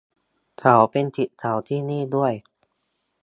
[0.59, 2.33] เขาเป็นศิษย์เก่าที่นี่ด้วย